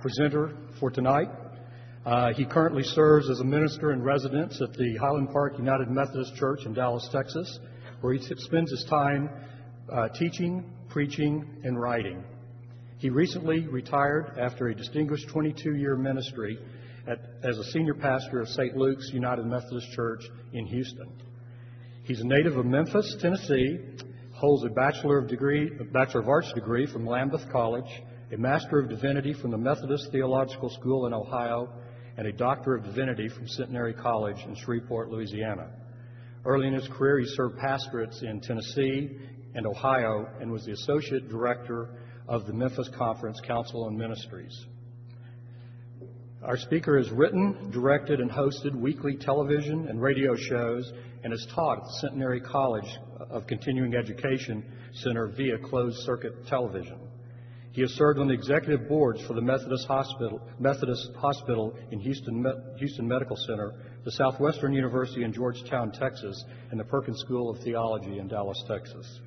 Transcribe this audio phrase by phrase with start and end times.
[0.00, 1.28] presenter for tonight.
[2.04, 6.34] Uh, he currently serves as a minister in residence at the Highland Park United Methodist
[6.36, 7.58] Church in Dallas, Texas,
[8.00, 9.28] where he spends his time
[9.92, 12.24] uh, teaching, preaching, and writing.
[12.98, 16.58] He recently retired after a distinguished 22 year ministry
[17.06, 18.76] at, as a senior pastor of St.
[18.76, 20.22] Luke's United Methodist Church
[20.52, 21.10] in Houston.
[22.04, 23.78] He's a native of Memphis, Tennessee,
[24.32, 27.90] holds a Bachelor of, degree, a Bachelor of Arts degree from Lambuth College,
[28.32, 31.68] a Master of Divinity from the Methodist Theological School in Ohio,
[32.16, 35.68] and a Doctor of Divinity from Centenary College in Shreveport, Louisiana.
[36.44, 39.16] Early in his career, he served pastorates in Tennessee
[39.54, 41.88] and Ohio and was the Associate Director
[42.28, 44.66] of the Memphis Conference Council on Ministries.
[46.44, 50.90] Our speaker has written, directed, and hosted weekly television and radio shows
[51.24, 52.96] and has taught at the Centenary College
[53.28, 57.09] of Continuing Education Center via closed circuit television.
[57.72, 62.44] He has served on the executive boards for the Methodist Hospital, Methodist Hospital in Houston,
[62.78, 63.74] Houston Medical Center,
[64.04, 69.20] the Southwestern University in Georgetown, Texas, and the Perkins School of Theology in Dallas, Texas.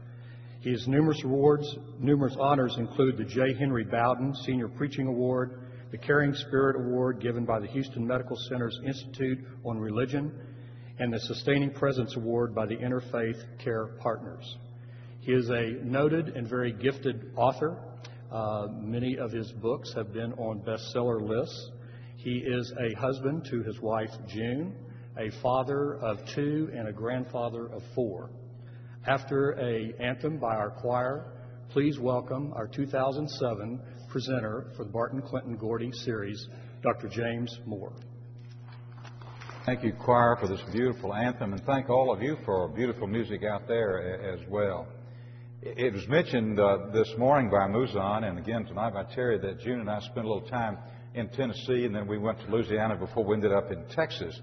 [0.59, 1.77] He has numerous awards.
[1.99, 3.53] Numerous honors include the J.
[3.53, 8.77] Henry Bowden Senior Preaching Award, the Caring Spirit Award given by the Houston Medical Center's
[8.85, 10.33] Institute on Religion,
[10.99, 14.57] and the Sustaining Presence Award by the Interfaith Care Partners.
[15.21, 17.77] He is a noted and very gifted author
[18.33, 21.69] Uh, many of his books have been on bestseller lists.
[22.15, 24.73] He is a husband to his wife June,
[25.19, 28.31] a father of two, and a grandfather of four.
[29.05, 31.31] After a anthem by our choir,
[31.69, 36.47] please welcome our 2007 presenter for the Barton Clinton Gordy series,
[36.81, 37.09] Dr.
[37.09, 37.93] James Moore.
[39.67, 43.43] Thank you, choir, for this beautiful anthem, and thank all of you for beautiful music
[43.43, 44.87] out there as well.
[45.65, 49.79] It was mentioned uh, this morning by Mouzon and again tonight by Terry that June
[49.79, 50.77] and I spent a little time
[51.15, 54.37] in Tennessee and then we went to Louisiana before we ended up in Texas.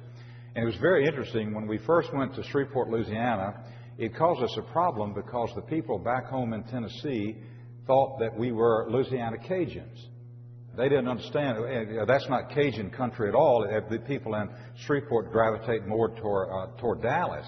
[0.54, 1.54] And it was very interesting.
[1.54, 3.62] When we first went to Shreveport, Louisiana,
[3.98, 7.36] it caused us a problem because the people back home in Tennessee
[7.86, 10.06] thought that we were Louisiana Cajuns.
[10.74, 11.58] They didn't understand.
[11.58, 13.68] Uh, that's not Cajun country at all.
[13.90, 14.48] The people in
[14.86, 17.46] Shreveport gravitate more toward, uh, toward Dallas.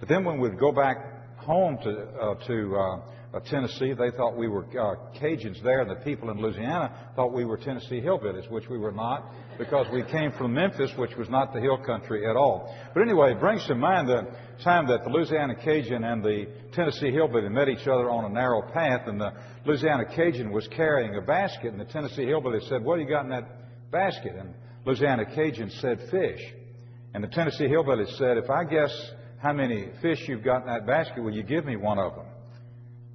[0.00, 1.11] But then when we'd go back
[1.42, 6.04] home to, uh, to uh, Tennessee, they thought we were uh, Cajuns there, and the
[6.04, 10.32] people in Louisiana thought we were Tennessee hillbillies, which we were not, because we came
[10.32, 12.74] from Memphis, which was not the hill country at all.
[12.94, 14.26] But anyway, it brings to mind the
[14.62, 18.62] time that the Louisiana Cajun and the Tennessee hillbilly met each other on a narrow
[18.70, 19.32] path, and the
[19.64, 23.24] Louisiana Cajun was carrying a basket, and the Tennessee hillbilly said, "What do you got
[23.24, 24.54] in that basket?" And
[24.84, 26.40] Louisiana Cajun said, "Fish."
[27.14, 30.86] And the Tennessee hillbilly said, "If I guess how many fish you've got in that
[30.86, 31.20] basket.
[31.20, 32.26] Will you give me one of them?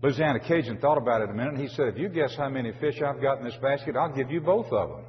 [0.02, 2.74] Louisiana Cajun thought about it a minute and he said, If you guess how many
[2.82, 5.06] fish I've got in this basket, I'll give you both of them.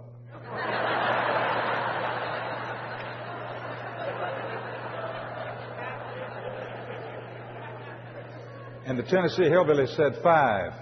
[8.87, 10.73] and the Tennessee hillbilly said, Five.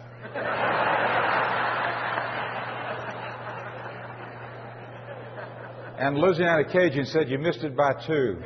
[5.98, 8.36] and Louisiana Cajun said, You missed it by two.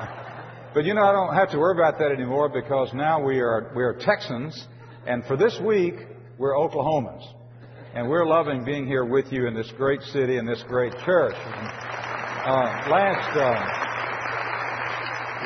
[0.76, 3.72] But you know, I don't have to worry about that anymore because now we are,
[3.74, 4.68] we are Texans,
[5.06, 5.94] and for this week,
[6.36, 7.26] we're Oklahomans.
[7.94, 11.32] And we're loving being here with you in this great city and this great church.
[11.34, 13.54] Uh, last, uh,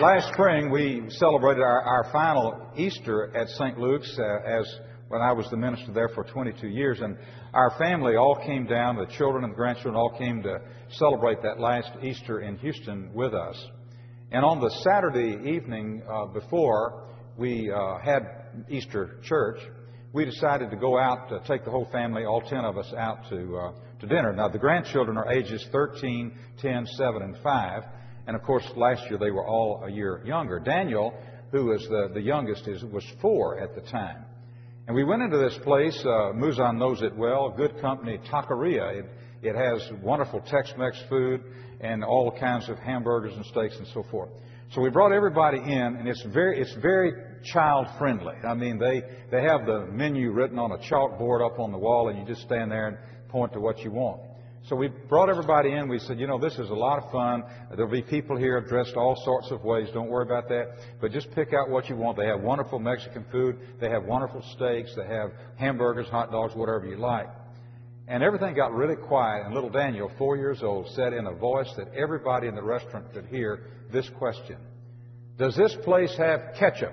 [0.02, 3.78] last spring, we celebrated our, our final Easter at St.
[3.78, 7.00] Luke's uh, as when I was the minister there for 22 years.
[7.00, 7.16] And
[7.54, 10.58] our family all came down, the children and the grandchildren all came to
[10.90, 13.64] celebrate that last Easter in Houston with us.
[14.32, 18.22] And on the Saturday evening uh, before we uh, had
[18.68, 19.58] Easter church,
[20.12, 23.28] we decided to go out, to take the whole family, all 10 of us, out
[23.28, 24.32] to, uh, to dinner.
[24.32, 26.32] Now, the grandchildren are ages 13,
[26.62, 27.82] 10, 7, and 5.
[28.28, 30.60] And of course, last year they were all a year younger.
[30.60, 31.12] Daniel,
[31.50, 34.24] who was the, the youngest, is, was four at the time.
[34.86, 35.98] And we went into this place.
[36.04, 37.50] Uh, Mouzon knows it well.
[37.50, 39.00] Goode Company, Taqueria.
[39.00, 39.06] It,
[39.42, 41.42] it has wonderful Tex-Mex food
[41.80, 44.30] and all kinds of hamburgers and steaks and so forth.
[44.72, 47.12] So we brought everybody in, and it's very, it's very
[47.44, 48.34] child friendly.
[48.46, 52.08] I mean, they, they have the menu written on a chalkboard up on the wall,
[52.08, 52.98] and you just stand there and
[53.28, 54.20] point to what you want.
[54.68, 55.88] So we brought everybody in.
[55.88, 57.42] We said, you know, this is a lot of fun.
[57.74, 59.88] There'll be people here dressed all sorts of ways.
[59.94, 60.76] Don't worry about that.
[61.00, 62.18] But just pick out what you want.
[62.18, 63.58] They have wonderful Mexican food.
[63.80, 64.94] They have wonderful steaks.
[64.94, 67.26] They have hamburgers, hot dogs, whatever you like.
[68.10, 71.72] And everything got really quiet, and little Daniel, four years old, said in a voice
[71.76, 74.56] that everybody in the restaurant could hear this question
[75.38, 76.92] Does this place have ketchup?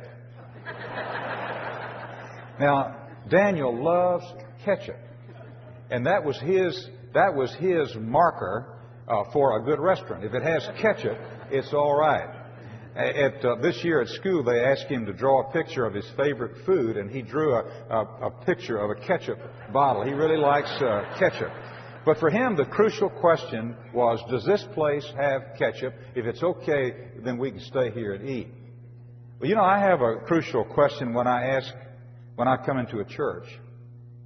[2.59, 4.25] now, Daniel loves
[4.63, 4.99] ketchup.
[5.89, 8.77] And that was his, that was his marker
[9.07, 10.23] uh, for a good restaurant.
[10.23, 11.17] If it has ketchup,
[11.49, 12.29] it's all right.
[12.97, 16.09] At, uh, this year at school, they asked him to draw a picture of his
[16.17, 19.37] favorite food, and he drew a, a, a picture of a ketchup
[19.71, 20.03] bottle.
[20.03, 21.51] He really likes uh, ketchup.
[22.05, 25.93] But for him, the crucial question was, does this place have ketchup?
[26.15, 28.47] If it's okay, then we can stay here and eat.
[29.39, 31.71] Well, you know, I have a crucial question when I ask,
[32.33, 33.45] when I come into a church.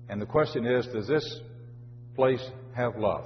[0.08, 1.42] And the question is, does this
[2.16, 3.26] place have love?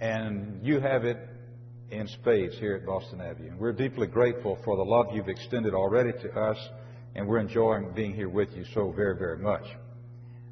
[0.00, 1.18] And you have it
[1.90, 3.50] in spades here at Boston Avenue.
[3.50, 6.58] And we're deeply grateful for the love you've extended already to us,
[7.14, 9.64] and we're enjoying being here with you so very, very much.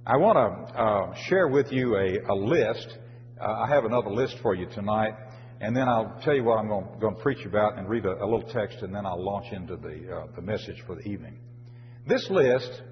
[0.06, 2.98] I want to uh, share with you a, a list.
[3.40, 5.14] Uh, I have another list for you tonight,
[5.60, 8.26] and then I'll tell you what I'm going, to preach about and read a, a,
[8.26, 11.38] little text, and then I'll launch into the, uh, the message for the evening.
[12.06, 12.82] This list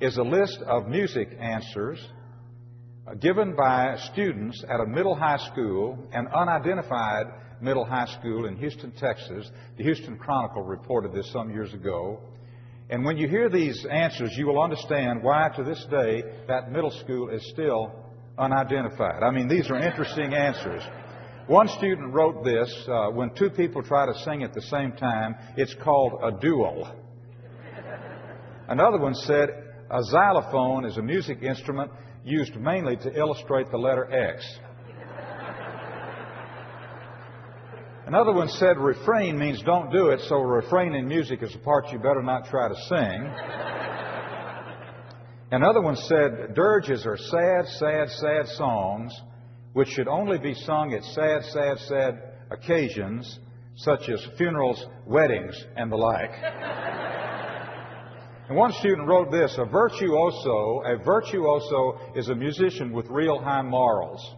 [0.00, 1.98] is a list of music answers
[3.18, 7.26] given by students at a middle high school, an unidentified
[7.62, 9.50] middle high school in Houston, Texas.
[9.76, 12.20] The Houston Chronicle reported this some years ago.
[12.88, 16.90] And when you hear these answers, you will understand why to this day that middle
[16.90, 17.92] school is still
[18.36, 19.22] unidentified.
[19.22, 20.82] I mean, these are interesting answers.
[21.46, 25.34] One student wrote this uh, when two people try to sing at the same time,
[25.56, 26.92] it's called a duel.
[28.68, 29.48] Another one said
[29.90, 31.90] a xylophone is a music instrument
[32.24, 34.46] used mainly to illustrate the letter X.
[38.10, 41.92] Another one said refrain means don't do it, so refrain in music is a part
[41.92, 43.32] you better not try to sing.
[45.52, 49.12] Another one said dirges are sad, sad, sad songs
[49.74, 52.20] which should only be sung at sad, sad, sad
[52.50, 53.38] occasions
[53.76, 56.32] such as funerals, weddings, and the like.
[58.48, 63.62] and one student wrote this, a virtuoso, a virtuoso is a musician with real high
[63.62, 64.34] morals.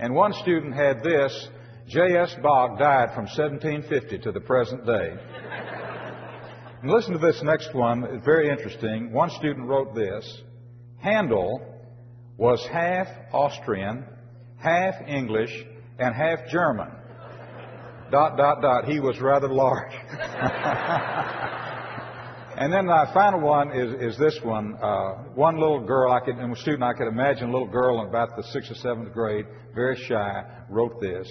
[0.00, 1.48] And one student had this
[1.86, 2.34] J.S.
[2.42, 5.12] Bach died from 1750 to the present day.
[6.80, 9.12] And listen to this next one, it's very interesting.
[9.12, 10.42] One student wrote this
[11.02, 11.60] Handel
[12.38, 14.06] was half Austrian,
[14.56, 15.52] half English,
[15.98, 16.88] and half German.
[18.10, 18.86] Dot, dot, dot.
[18.86, 19.92] He was rather large.
[22.60, 24.74] And then my final one is, is this one.
[24.74, 28.08] Uh, one little girl, I could, a student, I could imagine a little girl in
[28.08, 31.26] about the sixth or seventh grade, very shy, wrote this.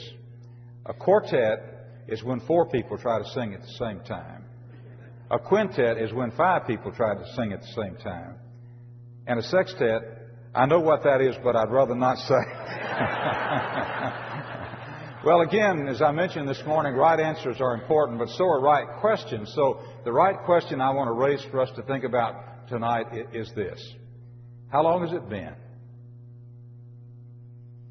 [0.88, 4.46] A quartet is when four people try to sing at the same time.
[5.30, 8.34] A quintet is when five people try to sing at the same time.
[9.28, 10.02] And a sextet,
[10.56, 12.42] I know what that is, but I'd rather not say.
[15.26, 18.88] well, again, as I mentioned this morning, right answers are important, but so are right
[19.02, 19.52] questions.
[19.54, 23.52] So the right question I want to raise for us to think about tonight is
[23.54, 23.82] this
[24.72, 25.56] How long has it been?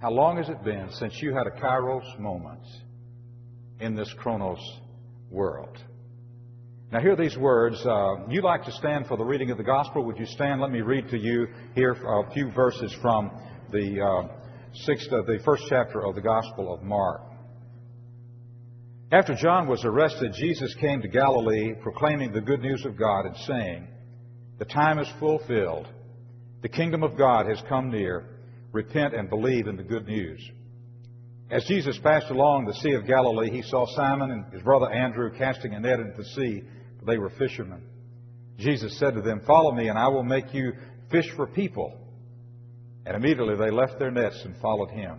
[0.00, 2.62] How long has it been since you had a kairos moment
[3.80, 4.60] in this chronos
[5.30, 5.76] world?
[6.90, 7.84] Now, hear these words.
[7.84, 10.02] Uh, you like to stand for the reading of the gospel.
[10.04, 10.62] Would you stand?
[10.62, 13.30] Let me read to you here a few verses from
[13.70, 14.37] the uh,
[14.84, 17.22] sixth, the first chapter of the Gospel of Mark.
[19.10, 23.36] After John was arrested, Jesus came to Galilee proclaiming the good news of God and
[23.38, 23.88] saying,
[24.58, 25.88] The time is fulfilled.
[26.60, 28.26] The kingdom of God has come near.
[28.72, 30.46] Repent and believe in the good news.
[31.50, 35.30] As Jesus passed along the Sea of Galilee, he saw Simon and his brother Andrew
[35.38, 36.62] casting a net into the sea,
[36.98, 37.82] for they were fishermen.
[38.58, 40.72] Jesus said to them, Follow me, and I will make you
[41.10, 42.07] fish for people.
[43.08, 45.18] And immediately they left their nets and followed him.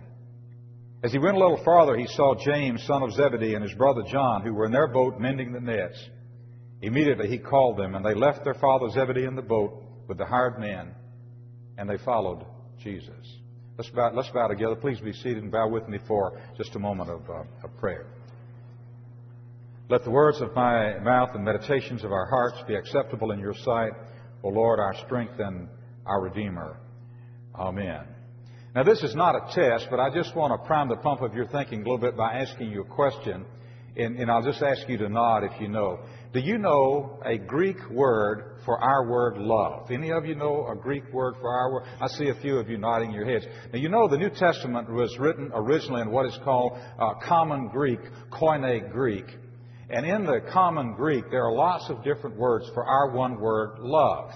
[1.02, 4.02] As he went a little farther, he saw James, son of Zebedee, and his brother
[4.08, 5.98] John, who were in their boat mending the nets.
[6.82, 10.24] Immediately he called them, and they left their father Zebedee in the boat with the
[10.24, 10.94] hired men,
[11.78, 12.44] and they followed
[12.80, 13.38] Jesus.
[13.76, 14.76] Let's bow, let's bow together.
[14.76, 18.06] Please be seated and bow with me for just a moment of, uh, of prayer.
[19.88, 23.54] Let the words of my mouth and meditations of our hearts be acceptable in your
[23.54, 23.94] sight,
[24.44, 25.66] O Lord, our strength and
[26.06, 26.78] our Redeemer.
[27.54, 28.04] Amen.
[28.74, 31.34] Now, this is not a test, but I just want to prime the pump of
[31.34, 33.44] your thinking a little bit by asking you a question.
[33.96, 35.98] And, and, I'll just ask you to nod if you know.
[36.32, 39.90] Do you know a Greek word for our word love?
[39.90, 41.82] Any of you know a Greek word for our word?
[42.00, 43.44] I see a few of you nodding your heads.
[43.72, 47.66] Now, you know the New Testament was written originally in what is called uh, Common
[47.68, 47.98] Greek,
[48.30, 49.26] Koine Greek.
[49.90, 53.80] And in the Common Greek, there are lots of different words for our one word,
[53.80, 54.30] love.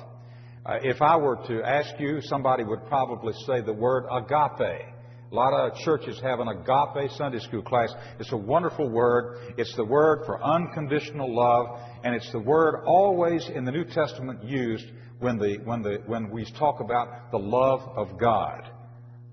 [0.67, 4.87] Uh, if I were to ask you, somebody would probably say the word agape.
[5.31, 7.93] A lot of churches have an agape Sunday school class.
[8.19, 9.55] It's a wonderful word.
[9.59, 14.43] It's the word for unconditional love, and it's the word always in the New Testament
[14.43, 14.87] used
[15.19, 18.71] when, the, when, the, when we talk about the love of God.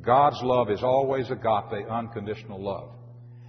[0.01, 2.89] God's love is always agape, unconditional love.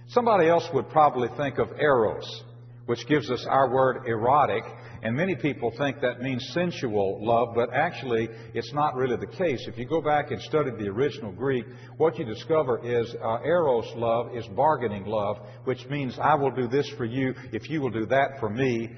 [0.07, 2.43] Somebody else would probably think of eros,
[2.85, 4.63] which gives us our word erotic,
[5.03, 9.65] and many people think that means sensual love, but actually it's not really the case.
[9.67, 11.65] If you go back and study the original Greek,
[11.97, 16.69] what you discover is uh, eros love is bargaining love, which means I will do
[16.69, 18.91] this for you if you will do that for me,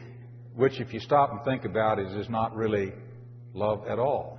[0.53, 2.93] which if you stop and think about it is not really
[3.55, 4.37] love at all.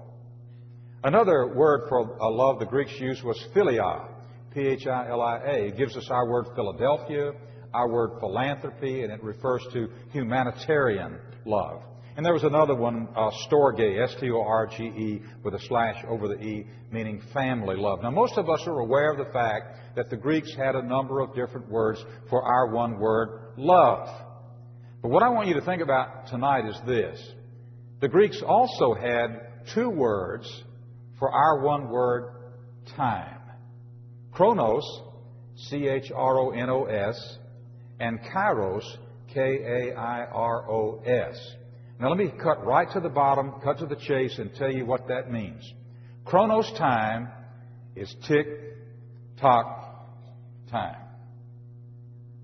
[1.03, 4.07] Another word for uh, love the Greeks used was philia,
[4.55, 5.67] P-H-I-L-I-A.
[5.67, 7.33] It gives us our word Philadelphia,
[7.75, 11.83] our word philanthropy, and it refers to humanitarian love.
[12.17, 17.21] And there was another one, uh, storge, S-T-O-R-G-E, with a slash over the E, meaning
[17.35, 18.03] family love.
[18.03, 21.21] Now, most of us are aware of the fact that the Greeks had a number
[21.21, 24.09] of different words for our one word, love.
[25.03, 27.23] But what I want you to think about tonight is this.
[28.01, 30.65] The Greeks also had two words
[31.19, 32.33] for our one word,
[32.97, 33.41] time.
[34.33, 34.85] Chronos,
[35.69, 37.39] C H R O N O S,
[38.01, 38.85] and kairos,
[39.37, 41.39] K A I R O S.
[42.01, 44.87] Now let me cut right to the bottom, cut to the chase, and tell you
[44.87, 45.75] what that means.
[46.25, 47.29] Chronos time
[47.95, 48.47] is tick
[49.39, 50.09] tock
[50.71, 51.03] time.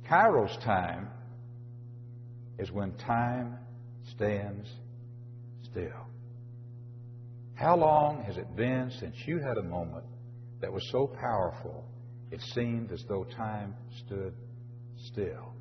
[0.07, 1.09] Kairos time
[2.59, 3.57] is when time
[4.15, 4.69] stands
[5.63, 6.07] still.
[7.55, 10.05] How long has it been since you had a moment
[10.61, 11.87] that was so powerful
[12.31, 14.35] it seemed as though time stood
[14.99, 15.55] still?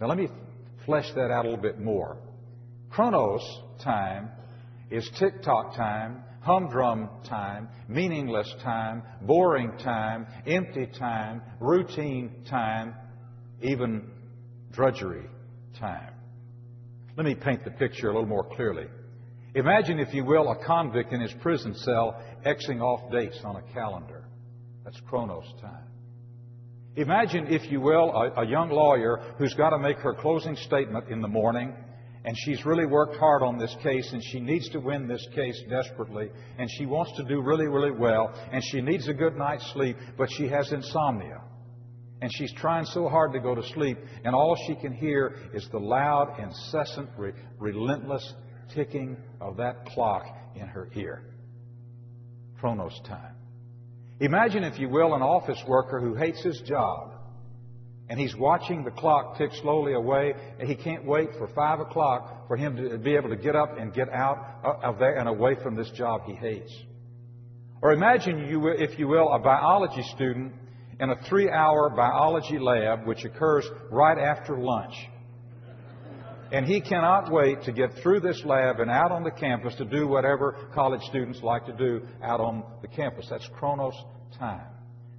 [0.00, 0.28] Now, let me
[0.84, 2.16] flesh that out a little bit more.
[2.90, 3.42] Chronos
[3.82, 4.30] time
[4.90, 12.94] is tick tock time, humdrum time, meaningless time, boring time, empty time, routine time,
[13.62, 14.10] even
[14.72, 15.26] drudgery
[15.78, 16.12] time.
[17.16, 18.86] Let me paint the picture a little more clearly.
[19.54, 23.62] Imagine, if you will, a convict in his prison cell Xing off dates on a
[23.72, 24.24] calendar.
[24.84, 25.86] That's chronos time.
[26.96, 31.08] Imagine, if you will, a, a, young lawyer who's got to make her closing statement
[31.08, 31.74] in the morning,
[32.24, 35.60] and she's really worked hard on this case, and she needs to win this case
[35.68, 39.66] desperately, and she wants to do really, really well, and she needs a good night's
[39.72, 41.42] sleep, but she has insomnia.
[42.22, 45.68] And she's trying so hard to go to sleep, and all she can hear is
[45.72, 48.34] the loud, incessant, re- relentless
[48.72, 50.24] ticking of that clock
[50.54, 51.24] in her ear.
[52.60, 53.34] Chronos time.
[54.20, 57.12] Imagine, if you will, an office worker who hates his job
[58.08, 62.46] and he's watching the clock tick slowly away and he can't wait for five o'clock
[62.46, 65.56] for him to be able to get up and get out of there and away
[65.62, 66.72] from this job he hates.
[67.82, 70.52] Or imagine, you, if you will, a biology student
[71.00, 74.94] in a three hour biology lab which occurs right after lunch.
[76.54, 79.84] And he cannot wait to get through this lab and out on the campus to
[79.84, 83.26] do whatever college students like to do out on the campus.
[83.28, 83.96] That's Chronos
[84.38, 84.68] time.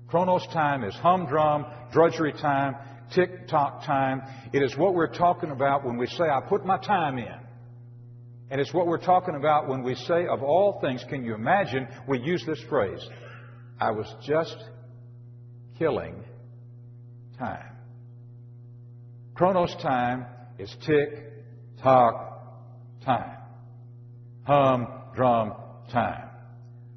[0.08, 2.78] Chronos time is humdrum, drudgery time,
[3.14, 4.22] tick tock time.
[4.54, 7.40] It is what we're talking about when we say, I put my time in.
[8.50, 11.86] And it's what we're talking about when we say, of all things, can you imagine
[12.08, 13.06] we use this phrase?
[13.78, 14.56] I was just
[15.78, 16.24] killing
[17.38, 17.76] time.
[19.34, 20.28] Chronos time
[20.58, 21.34] is tick
[21.82, 22.26] tock
[23.04, 23.38] time.
[24.44, 25.54] Hum, drum
[25.92, 26.30] time.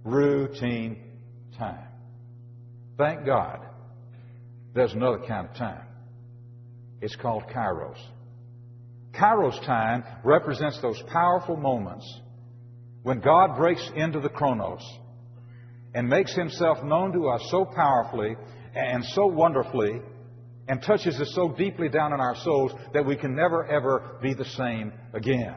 [0.05, 1.03] Routine
[1.59, 1.89] time.
[2.97, 3.61] Thank God
[4.75, 5.83] there's another kind of time.
[7.01, 7.99] It's called kairos.
[9.13, 12.21] Kairos time represents those powerful moments
[13.03, 14.83] when God breaks into the chronos
[15.95, 18.37] and makes himself known to us so powerfully
[18.75, 20.01] and so wonderfully
[20.69, 24.35] and touches us so deeply down in our souls that we can never, ever be
[24.35, 25.55] the same again.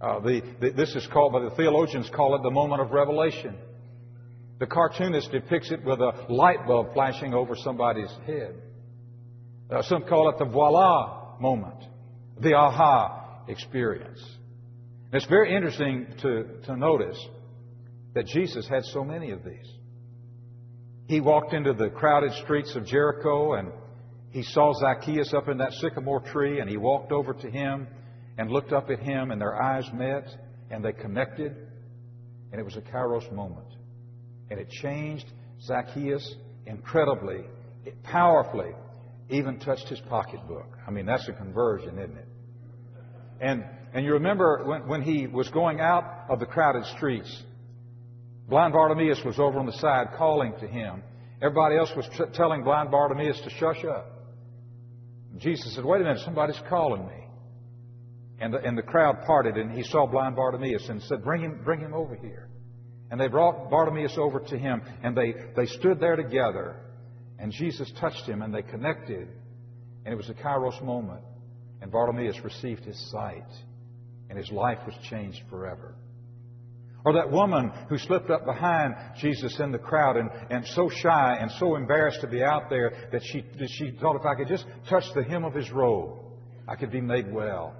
[0.00, 3.56] Uh, the, the, this is called, by the theologians call it the moment of revelation.
[4.60, 8.54] The cartoonist depicts it with a light bulb flashing over somebody's head.
[9.70, 11.84] Uh, some call it the voila moment,
[12.40, 14.20] the aha experience.
[15.06, 17.18] And it's very interesting to, to notice
[18.14, 19.70] that Jesus had so many of these.
[21.06, 23.70] He walked into the crowded streets of Jericho and
[24.30, 27.86] he saw Zacchaeus up in that sycamore tree and he walked over to him
[28.38, 30.26] and looked up at him and their eyes met
[30.70, 31.54] and they connected
[32.50, 33.66] and it was a kairos moment.
[34.50, 35.26] And it changed
[35.62, 37.44] Zacchaeus incredibly,
[38.02, 38.72] powerfully,
[39.28, 40.78] even touched his pocketbook.
[40.86, 42.28] I mean, that's a conversion, isn't it?
[43.40, 47.42] And, and you remember when, when he was going out of the crowded streets,
[48.48, 51.02] Blind Bartimaeus was over on the side calling to him.
[51.40, 54.10] Everybody else was t- telling blind Bartimaeus to shush up.
[55.38, 57.24] Jesus said, Wait a minute, somebody's calling me.
[58.40, 61.60] And the, and the crowd parted, and he saw blind Bartimaeus and said, Bring him,
[61.64, 62.48] bring him over here.
[63.10, 66.76] And they brought Bartimaeus over to him, and they, they stood there together.
[67.38, 69.28] And Jesus touched him, and they connected.
[70.04, 71.22] And it was a kairos moment.
[71.80, 73.48] And Bartimaeus received his sight,
[74.28, 75.94] and his life was changed forever.
[77.04, 81.36] Or that woman who slipped up behind Jesus in the crowd and, and so shy
[81.38, 84.48] and so embarrassed to be out there that she, that she thought if I could
[84.48, 86.18] just touch the hem of his robe,
[86.66, 87.74] I could be made well.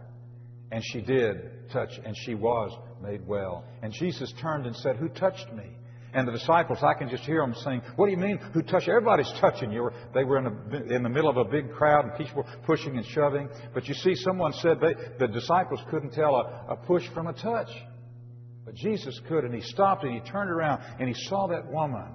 [0.70, 3.64] And she did touch, and she was made well.
[3.82, 5.70] And Jesus turned and said, Who touched me?
[6.12, 8.88] And the disciples, I can just hear them saying, What do you mean, who touched?
[8.88, 9.90] Everybody's touching you.
[10.12, 12.96] They were in, a, in the middle of a big crowd and people were pushing
[12.96, 13.48] and shoving.
[13.72, 17.32] But you see, someone said they, the disciples couldn't tell a, a push from a
[17.32, 17.70] touch.
[18.64, 22.06] But Jesus could, and he stopped and he turned around and he saw that woman.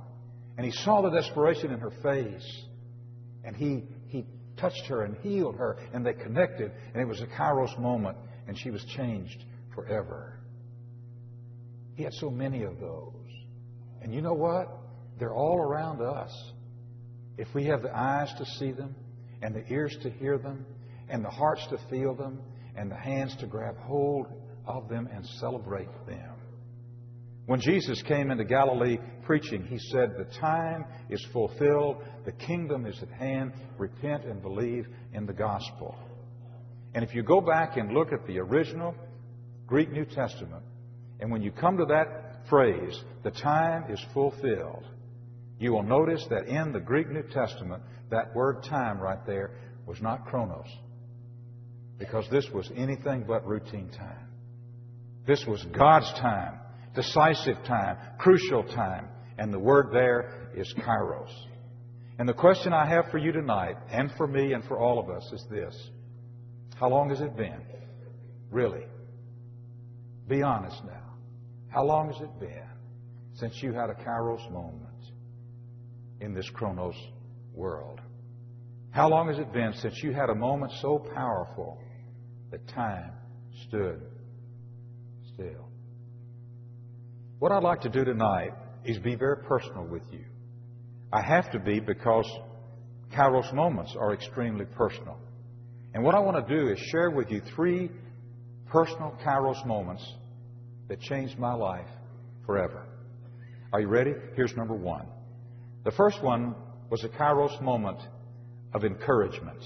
[0.57, 2.63] And he saw the desperation in her face.
[3.43, 4.25] And he, he
[4.57, 8.57] touched her and healed her, and they connected, and it was a kairos moment, and
[8.57, 10.39] she was changed forever.
[11.95, 13.13] He had so many of those.
[14.01, 14.67] And you know what?
[15.17, 16.31] They're all around us.
[17.37, 18.95] If we have the eyes to see them,
[19.41, 20.65] and the ears to hear them,
[21.07, 22.41] and the hearts to feel them,
[22.75, 24.27] and the hands to grab hold
[24.65, 26.38] of them and celebrate them.
[27.49, 33.01] When Jesus came into Galilee preaching, he said, The time is fulfilled, the kingdom is
[33.01, 33.53] at hand.
[33.79, 35.95] Repent and believe in the gospel.
[36.93, 38.93] And if you go back and look at the original
[39.65, 40.61] Greek New Testament,
[41.19, 44.85] and when you come to that phrase, the time is fulfilled,
[45.57, 49.55] you will notice that in the Greek New Testament, that word time right there
[49.87, 50.69] was not chronos,
[51.97, 54.27] because this was anything but routine time.
[55.25, 56.59] This was God's time
[56.95, 59.07] decisive time, crucial time.
[59.37, 61.31] And the word there is kairos.
[62.17, 65.09] And the question I have for you tonight, and for me and for all of
[65.09, 65.91] us, is this
[66.75, 67.61] How long has it been?
[68.51, 68.85] Really?
[70.27, 71.15] Be honest now.
[71.69, 72.67] How long has it been
[73.35, 74.85] since you had a kairos moment
[76.19, 76.95] in this chronos
[77.53, 78.01] world?
[78.91, 81.79] How long has it been since you had a moment so powerful
[82.51, 83.11] that time
[83.67, 84.01] stood
[85.33, 85.68] still?
[87.39, 88.51] What I'd like to do tonight
[88.83, 90.25] is be very personal with you.
[91.13, 92.29] I have to be because
[93.13, 95.17] Kairos moments are extremely personal.
[95.93, 97.89] And what I want to do is share with you three
[98.67, 100.05] personal Kairos moments
[100.89, 101.87] that changed my life
[102.45, 102.85] forever.
[103.71, 104.11] Are you ready?
[104.35, 105.07] Here's number one.
[105.85, 106.55] The first one
[106.89, 107.99] was a Kairos moment
[108.73, 109.63] of encouragement.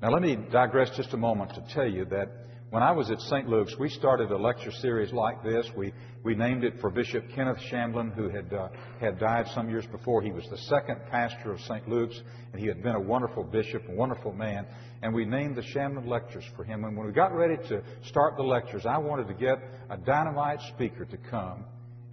[0.00, 3.20] Now, let me digress just a moment to tell you that when I was at
[3.20, 3.48] St.
[3.48, 5.70] Luke's, we started a lecture series like this.
[5.76, 5.92] We,
[6.24, 8.68] we named it for Bishop Kenneth Shamblin, who had, uh,
[9.00, 10.20] had died some years before.
[10.20, 11.88] He was the second pastor of St.
[11.88, 12.20] Luke's,
[12.52, 14.66] and he had been a wonderful bishop, a wonderful man.
[15.02, 16.84] And we named the Shamblin Lectures for him.
[16.84, 20.60] And when we got ready to start the lectures, I wanted to get a dynamite
[20.74, 21.64] speaker to come.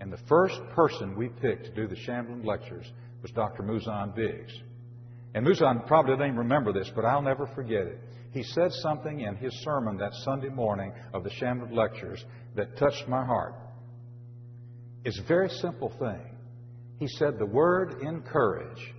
[0.02, 2.86] And the first person we picked to do the Shamblin Lectures
[3.24, 3.64] was Dr.
[3.64, 4.54] Mouzon Biggs.
[5.34, 8.00] And Mouzon probably doesn't even remember this, but I'll never forget it
[8.34, 13.08] he said something in his sermon that Sunday morning of the Shamblin Lectures that touched
[13.08, 13.54] my heart.
[15.06, 16.36] It's a very simple thing.
[16.98, 18.94] He said the word encourage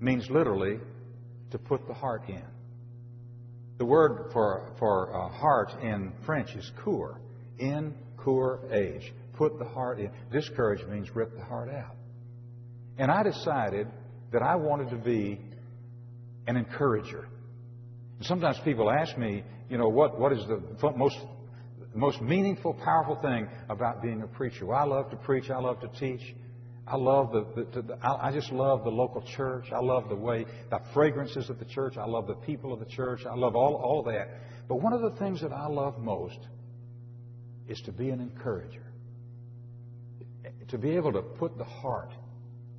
[0.00, 0.80] means literally
[1.52, 2.42] to put the heart in.
[3.78, 7.20] The word for, for uh, heart in French is cour,
[7.58, 9.12] in cour age.
[9.34, 10.10] Put the heart in.
[10.32, 11.94] Discourage means rip the heart out.
[12.98, 13.86] And I decided
[14.32, 15.40] that I wanted to be
[16.48, 17.28] an encourager.
[18.22, 20.62] Sometimes people ask me, you know, what, what is the
[20.96, 21.18] most,
[21.94, 24.66] most meaningful, powerful thing about being a preacher?
[24.66, 25.50] Well, I love to preach.
[25.50, 26.34] I love to teach.
[26.86, 29.66] I love the, the, the, I just love the local church.
[29.72, 31.96] I love the way, the fragrances of the church.
[31.96, 33.20] I love the people of the church.
[33.24, 34.28] I love all, all that.
[34.68, 36.38] But one of the things that I love most
[37.68, 38.82] is to be an encourager.
[40.68, 42.12] To be able to put the heart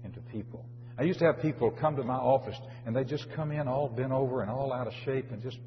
[0.04, 0.66] into people.
[0.98, 3.90] I used to have people come to my office and they just come in all
[3.90, 5.58] bent over and all out of shape and just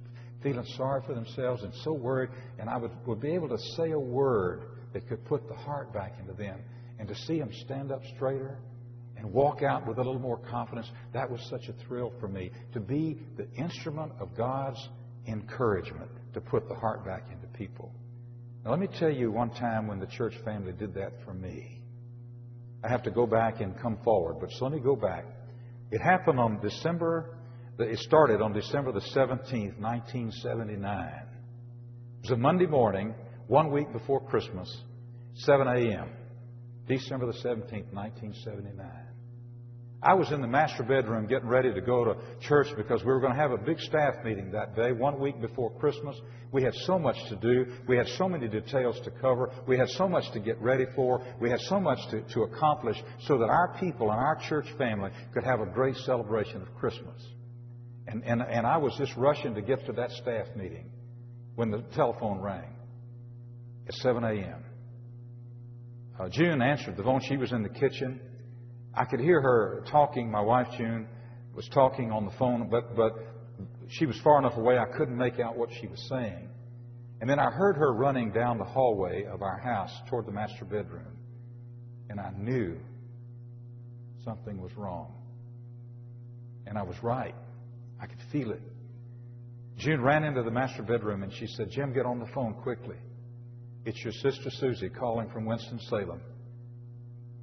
[0.42, 2.30] feeling sorry for themselves and so worried.
[2.58, 4.62] And I would, would be able to say a word
[4.92, 6.60] that could put the heart back into them.
[6.98, 8.58] And to see them stand up straighter
[9.16, 12.50] and walk out with a little more confidence, that was such a thrill for me.
[12.74, 14.88] To be the instrument of God's
[15.26, 17.92] encouragement to put the heart back into people.
[18.64, 21.75] Now, let me tell you one time when the church family did that for me.
[22.86, 25.24] I have to go back and come forward, but so let me go back.
[25.90, 27.36] It happened on December,
[27.78, 31.08] it started on December the 17th, 1979.
[31.08, 33.14] It was a Monday morning,
[33.48, 34.82] one week before Christmas,
[35.34, 36.10] 7 a.m.,
[36.86, 39.05] December the 17th, 1979.
[40.06, 43.18] I was in the master bedroom getting ready to go to church because we were
[43.18, 46.14] going to have a big staff meeting that day, one week before Christmas.
[46.52, 47.66] We had so much to do.
[47.88, 49.50] We had so many details to cover.
[49.66, 51.26] We had so much to get ready for.
[51.40, 55.10] We had so much to, to accomplish so that our people and our church family
[55.34, 57.20] could have a great celebration of Christmas.
[58.06, 60.88] And, and, and I was just rushing to get to that staff meeting
[61.56, 62.76] when the telephone rang
[63.88, 64.64] at 7 a.m.
[66.20, 67.20] Uh, June answered the phone.
[67.28, 68.20] She was in the kitchen.
[68.96, 70.30] I could hear her talking.
[70.30, 71.06] My wife, June,
[71.54, 73.12] was talking on the phone, but, but
[73.88, 76.48] she was far enough away I couldn't make out what she was saying.
[77.20, 80.64] And then I heard her running down the hallway of our house toward the master
[80.64, 81.16] bedroom.
[82.08, 82.78] And I knew
[84.24, 85.14] something was wrong.
[86.66, 87.34] And I was right.
[88.00, 88.62] I could feel it.
[89.78, 92.96] June ran into the master bedroom and she said, Jim, get on the phone quickly.
[93.84, 96.20] It's your sister Susie calling from Winston-Salem.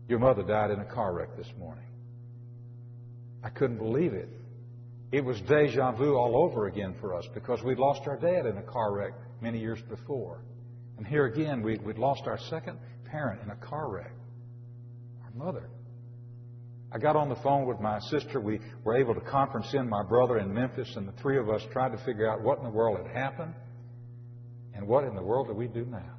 [0.08, 1.86] Your mother died in a car wreck this morning.
[3.44, 4.30] I couldn't believe it.
[5.12, 8.58] It was deja vu all over again for us because we'd lost our dad in
[8.58, 10.44] a car wreck many years before.
[10.98, 14.14] And here again, we'd, we'd lost our second parent in a car wreck,
[15.24, 15.70] our mother.
[16.92, 18.40] I got on the phone with my sister.
[18.40, 21.62] We were able to conference in my brother in Memphis, and the three of us
[21.72, 23.54] tried to figure out what in the world had happened
[24.76, 26.18] and what in the world do we do now.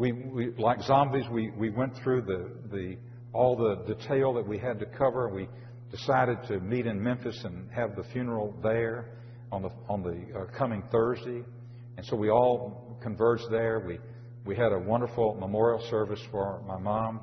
[0.00, 2.96] We, we like zombies, we, we went through the, the,
[3.34, 5.28] all the detail that we had to cover.
[5.28, 5.46] We
[5.90, 9.18] decided to meet in Memphis and have the funeral there
[9.52, 11.42] on the, on the uh, coming Thursday.
[11.98, 13.84] And so we all converged there.
[13.86, 13.98] We,
[14.46, 17.20] we had a wonderful memorial service for my mom.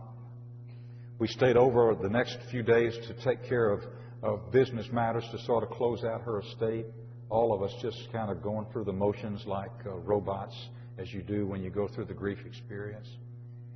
[1.18, 3.82] We stayed over the next few days to take care of,
[4.22, 6.86] of business matters to sort of close out her estate.
[7.32, 10.56] All of us just kind of going through the motions like uh, robots,
[10.98, 13.08] as you do when you go through the grief experience.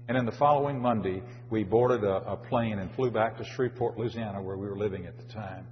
[0.07, 3.97] And then the following Monday, we boarded a, a plane and flew back to Shreveport,
[3.97, 5.67] Louisiana, where we were living at the time.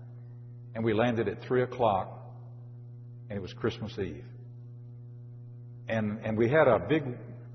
[0.75, 2.09] And we landed at 3 o'clock,
[3.29, 4.23] and it was Christmas Eve.
[5.87, 7.03] And, and we had a big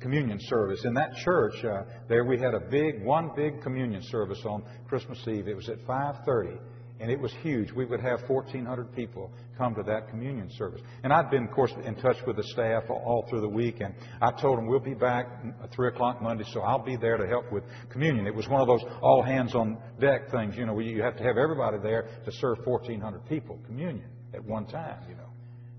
[0.01, 0.85] communion service.
[0.85, 5.19] In that church, uh, there we had a big, one big communion service on Christmas
[5.27, 5.49] Eve.
[5.49, 6.59] It was at 5:30,
[7.01, 7.73] and it was huge.
[7.73, 10.81] We would have 1,400 people come to that communion service.
[11.03, 13.95] And I'd been, of course, in touch with the staff all through the week, and
[14.23, 15.27] I told them we'll be back
[15.63, 18.27] at three o'clock Monday, so I'll be there to help with communion.
[18.27, 21.17] It was one of those all hands on deck things, you know, where you have
[21.17, 25.31] to have everybody there to serve 1,400 people communion at one time, you know.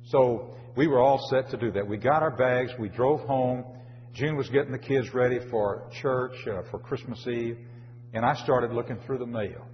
[0.08, 1.88] So we were all set to do that.
[1.88, 3.64] We got our bags, we drove home.
[4.14, 7.58] June was getting the kids ready for church, uh, for Christmas Eve,
[8.14, 9.66] and I started looking through the mail.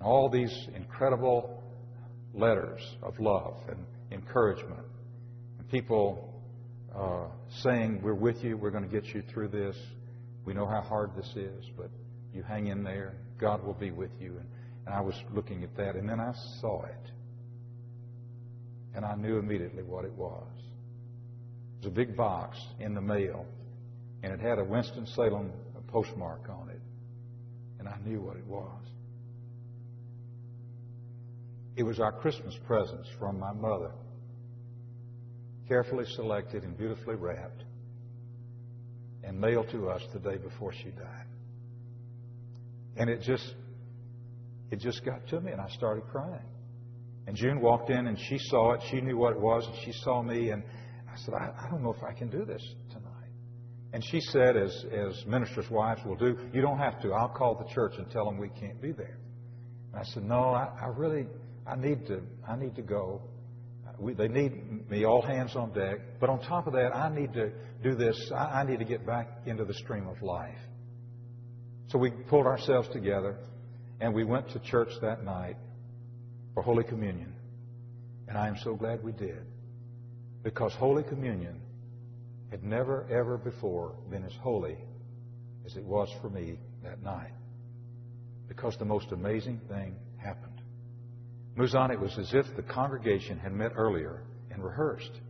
[0.00, 1.62] And all these incredible
[2.32, 4.86] letters of love and encouragement.
[5.58, 6.32] And people
[6.96, 7.26] uh,
[7.62, 9.76] saying, We're with you, we're going to get you through this.
[10.46, 11.90] We know how hard this is, but
[12.32, 13.14] you hang in there.
[13.38, 14.38] God will be with you.
[14.38, 14.46] And,
[14.86, 16.32] and I was looking at that, and then I
[16.62, 17.12] saw it.
[18.94, 20.48] And I knew immediately what it was.
[21.76, 23.44] It was a big box in the mail,
[24.22, 25.52] and it had a Winston-Salem
[25.88, 26.80] postmark on it.
[27.78, 28.89] And I knew what it was.
[31.76, 33.92] It was our Christmas presents from my mother,
[35.68, 37.64] carefully selected and beautifully wrapped,
[39.22, 41.26] and mailed to us the day before she died.
[42.96, 43.54] And it just,
[44.70, 46.44] it just got to me, and I started crying.
[47.26, 48.80] And June walked in, and she saw it.
[48.90, 50.62] She knew what it was, and she saw me, and
[51.08, 53.06] I said, I, I don't know if I can do this tonight.
[53.92, 57.12] And she said, as, as ministers' wives will do, you don't have to.
[57.12, 59.18] I'll call the church and tell them we can't be there.
[59.92, 61.26] And I said, no, I, I really,
[61.66, 63.22] I need to, I need to go.
[63.86, 65.98] Uh, we, they need me all hands on deck.
[66.20, 68.30] But on top of that, I need to do this.
[68.34, 70.58] I, I need to get back into the stream of life.
[71.88, 73.36] So we pulled ourselves together
[74.00, 75.56] and we went to church that night
[76.54, 77.34] for Holy Communion.
[78.28, 79.44] And I am so glad we did
[80.42, 81.60] because Holy Communion
[82.50, 84.78] had never, ever before been as holy
[85.66, 87.32] as it was for me that night.
[88.48, 90.49] Because the most amazing thing happened.
[91.60, 95.20] Mouzon, it was as if the congregation had met earlier and rehearsed.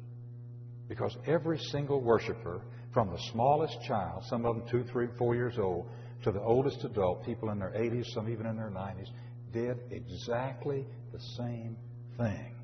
[0.88, 2.62] Because every single worshiper,
[2.92, 5.88] from the smallest child, some of them two, three, four years old,
[6.22, 9.08] to the oldest adult, people in their 80s, some even in their 90s,
[9.52, 11.76] did exactly the same
[12.16, 12.54] thing.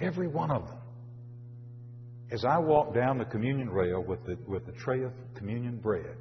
[0.00, 0.78] Every one of them.
[2.30, 6.16] As I walked down the communion rail with the, with the tray of communion bread,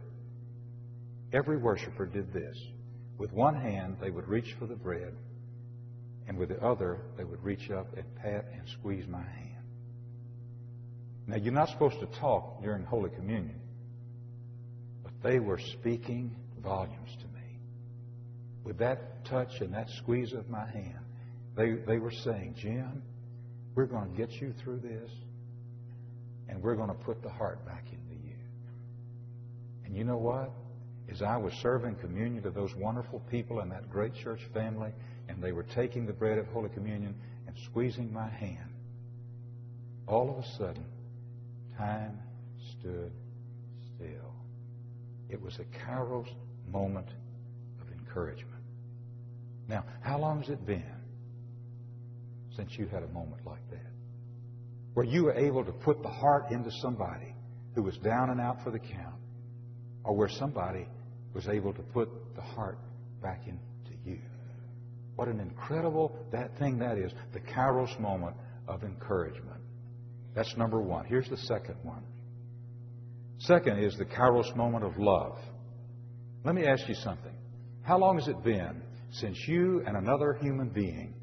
[1.32, 2.58] every worshiper did this.
[3.17, 5.13] With one hand, they would reach for the bread,
[6.28, 9.50] and with the other, they would reach up and pat and squeeze my hand.
[11.28, 13.60] Now, you're not supposed to talk during Holy Communion,
[15.04, 17.60] but they were speaking volumes to me.
[18.64, 21.00] with that touch and that squeeze of my hand,
[21.56, 23.04] they, they were saying, Jim,
[23.76, 25.12] we're going to get you through this,
[26.48, 28.36] and we're going to put the heart back into you.
[29.86, 30.52] And you know what?
[31.12, 34.92] As I was serving communion to those wonderful people in that great church family,
[35.34, 37.15] and they were taking the bread of Holy Communion
[37.48, 38.69] and squeezing my hand,
[40.08, 40.86] all of a sudden,
[41.78, 42.19] time
[42.72, 43.12] stood
[43.96, 44.34] still.
[45.30, 46.28] It was a Kairos
[46.72, 47.08] moment
[47.82, 48.50] of encouragement.
[49.67, 50.84] Now, how long has it been
[52.56, 53.91] since you had a moment like that?
[54.93, 57.34] Where you were able to put the heart into somebody
[57.74, 59.15] who was down and out for the count,
[60.04, 60.86] or where somebody
[61.34, 62.78] was able to put the heart
[63.22, 63.58] back you.
[65.15, 68.36] What an incredible that thing that is, the Kairos moment
[68.67, 69.62] of encouragement.
[70.36, 71.06] That's number one.
[71.06, 72.04] Here's the second one.
[73.39, 75.38] Second is the Kairos moment of love.
[76.43, 77.36] Let me ask you something.
[77.84, 81.13] How long has it been since you and another human being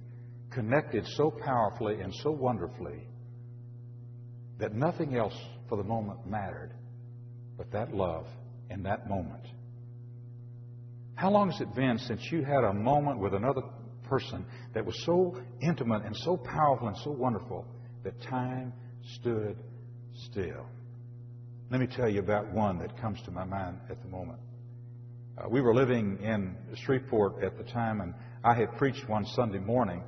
[0.51, 3.09] connected so powerfully and so wonderfully
[4.59, 5.37] that nothing else
[5.69, 6.73] for the moment mattered
[7.57, 8.27] but that love
[8.69, 9.45] in that moment?
[11.15, 13.63] How long has it been since you had a moment with another
[14.11, 14.45] person
[14.75, 17.65] that was so intimate and so powerful and so wonderful
[18.05, 18.73] that time
[19.15, 19.57] stood
[20.31, 20.67] still?
[21.71, 24.41] Let me tell you about one that comes to my mind at the moment.
[25.39, 28.13] Uh, we were living in Shreveport at the time, and
[28.45, 30.03] I had preached one Sunday morning.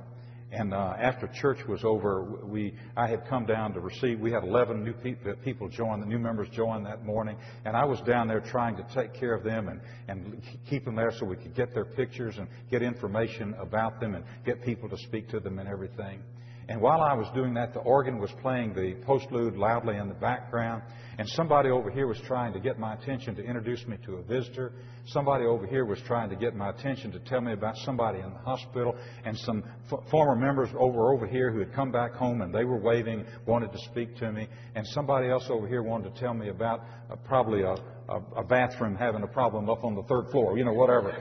[0.53, 4.19] And uh, after church was over, we I had come down to receive.
[4.19, 7.75] We had 11 new pe- uh, people join, the new members join that morning, and
[7.75, 11.11] I was down there trying to take care of them and and keep them there
[11.11, 14.97] so we could get their pictures and get information about them and get people to
[14.97, 16.21] speak to them and everything.
[16.69, 20.13] And while I was doing that, the organ was playing the postlude loudly in the
[20.13, 20.83] background.
[21.17, 24.23] And somebody over here was trying to get my attention to introduce me to a
[24.23, 24.71] visitor.
[25.05, 28.31] Somebody over here was trying to get my attention to tell me about somebody in
[28.31, 28.95] the hospital.
[29.25, 32.63] And some f- former members over over here who had come back home and they
[32.63, 34.47] were waiting, wanted to speak to me.
[34.75, 37.75] And somebody else over here wanted to tell me about uh, probably a,
[38.09, 41.11] a, a bathroom having a problem up on the third floor, you know, whatever.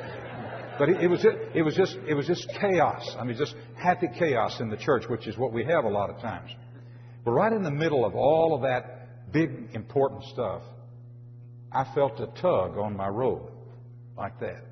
[0.83, 3.15] But it, it was just, it was just it was just chaos.
[3.17, 6.11] I mean, just happy chaos in the church, which is what we have a lot
[6.11, 6.51] of times.
[7.25, 10.63] But right in the middle of all of that big important stuff,
[11.71, 13.53] I felt a tug on my robe
[14.19, 14.65] like that.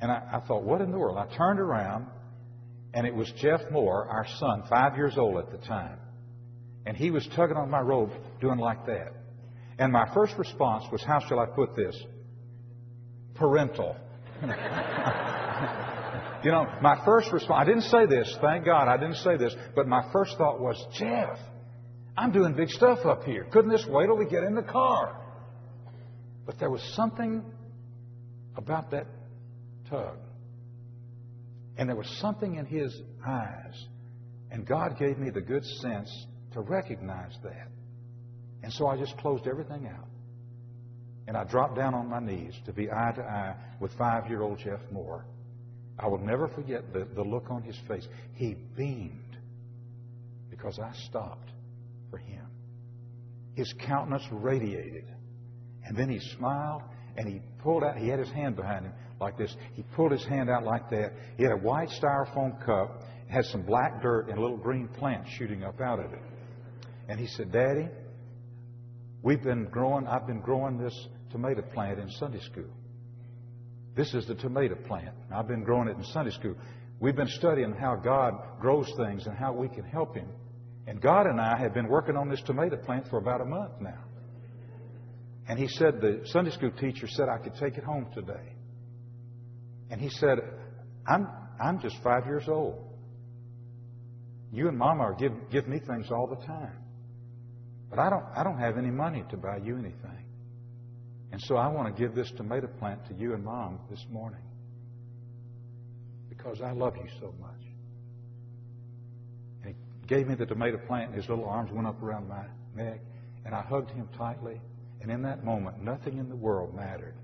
[0.00, 1.18] And I, I thought, what in the world?
[1.18, 2.08] I turned around,
[2.92, 6.00] and it was Jeff Moore, our son, five years old at the time.
[6.84, 9.12] And he was tugging on my robe, doing like that.
[9.78, 11.96] And my first response was, how shall I put this?
[13.36, 13.96] Parental.
[16.44, 19.54] you know, my first response, I didn't say this, thank God I didn't say this,
[19.74, 21.38] but my first thought was, Jeff,
[22.16, 23.46] I'm doing big stuff up here.
[23.50, 25.22] Couldn't this wait till we get in the car?
[26.46, 27.44] But there was something
[28.56, 29.06] about that
[29.90, 30.18] tug.
[31.76, 33.86] And there was something in his eyes.
[34.50, 36.10] And God gave me the good sense
[36.52, 37.68] to recognize that.
[38.62, 40.08] And so I just closed everything out.
[41.26, 44.42] And I dropped down on my knees to be eye to eye with five year
[44.42, 45.26] old Jeff Moore.
[45.98, 48.06] I will never forget the, the look on his face.
[48.34, 49.36] He beamed
[50.50, 51.50] because I stopped
[52.10, 52.46] for him.
[53.54, 55.04] His countenance radiated.
[55.84, 56.82] And then he smiled
[57.16, 59.54] and he pulled out, he had his hand behind him like this.
[59.74, 61.12] He pulled his hand out like that.
[61.36, 65.26] He had a white styrofoam cup, had some black dirt and a little green plant
[65.36, 66.22] shooting up out of it.
[67.08, 67.88] And he said, Daddy,
[69.22, 72.70] we've been growing, I've been growing this tomato plant in Sunday school.
[73.94, 75.14] This is the tomato plant.
[75.34, 76.54] I've been growing it in Sunday school.
[76.98, 80.28] We've been studying how God grows things and how we can help Him.
[80.86, 83.72] And God and I have been working on this tomato plant for about a month
[83.80, 84.02] now.
[85.48, 88.54] And he said, the Sunday school teacher said I could take it home today.
[89.90, 90.38] And he said,
[91.06, 91.28] I'm,
[91.60, 92.82] I'm just five years old.
[94.52, 96.78] You and Mama are give, give me things all the time.
[97.90, 100.25] But I don't, I don't have any money to buy you anything.
[101.32, 104.40] And so I want to give this tomato plant to you and Mom this morning
[106.28, 107.50] because I love you so much.
[109.64, 112.44] And he gave me the tomato plant, and his little arms went up around my
[112.74, 113.00] neck,
[113.44, 114.60] and I hugged him tightly.
[115.00, 117.14] And in that moment, nothing in the world mattered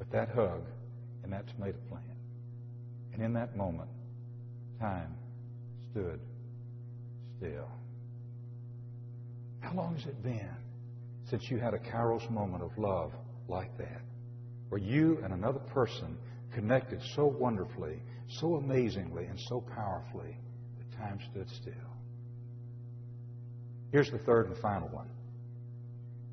[0.00, 0.62] but that hug
[1.22, 2.04] and that tomato plant.
[3.12, 3.90] And in that moment,
[4.80, 5.14] time
[5.90, 6.18] stood
[7.36, 7.68] still.
[9.60, 10.56] How long has it been
[11.30, 13.12] since you had a Kairos moment of love
[13.48, 14.02] like that?
[14.68, 16.18] Where you and another person
[16.52, 20.36] connected so wonderfully, so amazingly, and so powerfully
[20.78, 21.90] that time stood still.
[23.92, 25.08] Here's the third and final one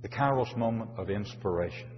[0.04, 1.90] the Kairos moment of inspiration.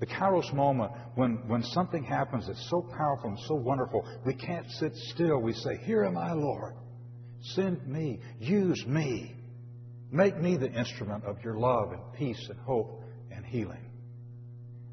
[0.00, 4.68] The Kairos moment, when, when something happens that's so powerful and so wonderful, we can't
[4.70, 5.40] sit still.
[5.40, 6.74] We say, Here am I, Lord.
[7.42, 8.18] Send me.
[8.40, 9.33] Use me.
[10.14, 13.90] Make me the instrument of your love and peace and hope and healing.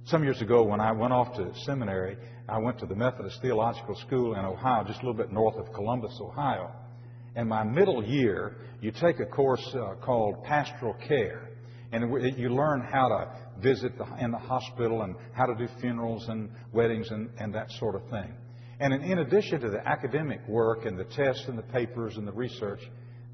[0.05, 2.17] Some years ago, when I went off to seminary,
[2.49, 5.71] I went to the Methodist Theological School in Ohio, just a little bit north of
[5.73, 6.71] Columbus, Ohio.
[7.36, 11.51] And my middle year, you take a course uh, called Pastoral Care.
[11.91, 16.29] And you learn how to visit the, in the hospital and how to do funerals
[16.29, 18.34] and weddings and, and that sort of thing.
[18.79, 22.27] And in, in addition to the academic work and the tests and the papers and
[22.27, 22.79] the research,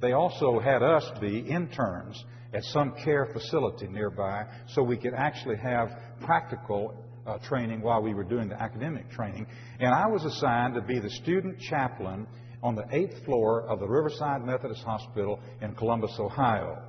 [0.02, 5.58] they also had us be interns at some care facility nearby so we could actually
[5.58, 5.90] have
[6.22, 6.94] practical
[7.26, 9.46] uh, training while we were doing the academic training.
[9.80, 12.28] And I was assigned to be the student chaplain
[12.64, 16.82] on the eighth floor of the Riverside Methodist Hospital in Columbus, Ohio.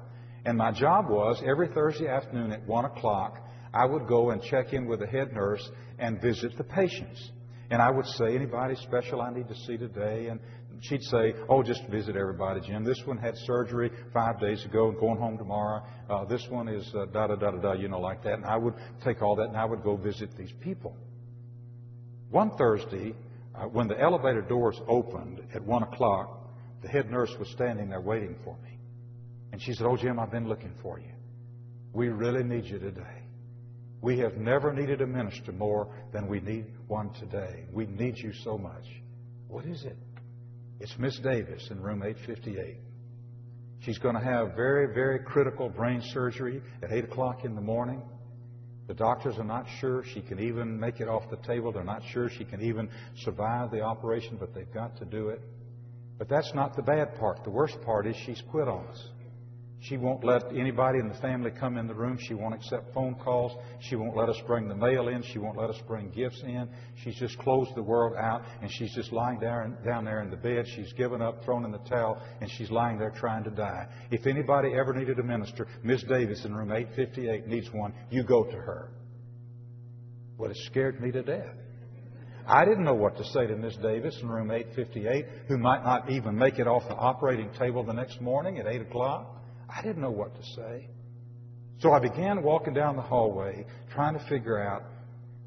[0.45, 3.39] And my job was every Thursday afternoon at 1 o'clock,
[3.75, 5.69] I would go and check in with the head nurse
[5.99, 7.33] and visit the patients.
[7.71, 10.29] And I would say, anybody special I need to see today?
[10.29, 10.41] And
[10.83, 12.85] she'd say, oh, just visit everybody, Jim.
[12.85, 15.83] This one had surgery five days ago and going home tomorrow.
[16.09, 18.35] Uh, this one is uh, da da da da da, you know, like that.
[18.35, 20.97] And I would take all that and I would go visit these people.
[22.31, 23.15] One Thursday,
[23.55, 26.51] uh, when the elevator doors opened at 1 o'clock,
[26.83, 28.79] the head nurse was standing there waiting for me.
[29.53, 31.13] And she said, Oh, Jim, I've been looking for you.
[31.93, 33.23] We really need you today.
[34.01, 37.65] We have never needed a minister more than we need one today.
[37.73, 38.85] We need you so much.
[39.49, 39.97] What is it?
[40.81, 42.77] It's Miss Davis in room 858.
[43.81, 48.01] She's going to have very, very critical brain surgery at 8 o'clock in the morning.
[48.87, 51.73] The doctors are not sure she can even make it off the table.
[51.73, 55.43] They're not sure she can even survive the operation, but they've got to do it.
[56.17, 57.43] But that's not the bad part.
[57.45, 59.09] The worst part is she's quit on us.
[59.81, 62.19] She won't let anybody in the family come in the room.
[62.21, 63.53] She won't accept phone calls.
[63.81, 65.23] She won't let us bring the mail in.
[65.23, 66.69] She won't let us bring gifts in.
[67.03, 70.37] She's just closed the world out, and she's just lying down, down there in the
[70.37, 70.67] bed.
[70.75, 73.87] She's given up, thrown in the towel, and she's lying there trying to die.
[74.11, 77.95] If anybody ever needed a minister, Miss Davis in room 858 needs one.
[78.11, 78.91] You go to her.
[80.39, 81.55] Well, it scared me to death.
[82.49, 86.11] I didn't know what to say to Miss Davis in room 858, who might not
[86.11, 89.38] even make it off the operating table the next morning at 8 o'clock.
[89.69, 90.89] I didn't know what to say.
[91.81, 94.85] So I began walking down the hallway trying to figure out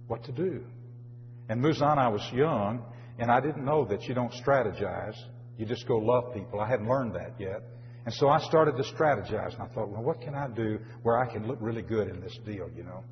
[0.08, 0.64] what to do.
[1.50, 2.84] And Mouzon, I was young,
[3.20, 5.16] and I didn't know that you don't strategize.
[5.58, 6.60] You just go love people.
[6.62, 7.64] I hadn't learned that yet.
[8.06, 11.20] And so I started to strategize, and I thought, well, what can I do where
[11.20, 13.04] I can look really good in this deal, you know?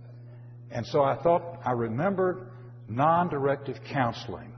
[0.72, 2.48] And so I thought, I remembered
[2.88, 4.54] non directive counseling.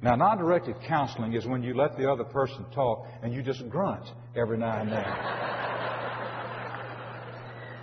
[0.00, 3.68] Now, non directive counseling is when you let the other person talk and you just
[3.68, 4.04] grunt
[4.36, 5.04] every now and then.